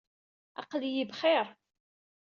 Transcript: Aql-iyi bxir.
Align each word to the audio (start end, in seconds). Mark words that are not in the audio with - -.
Aql-iyi 0.61 1.03
bxir. 1.09 1.47